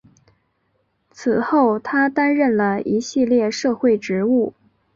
[1.11, 4.51] 此后他担任了一系列社会职务。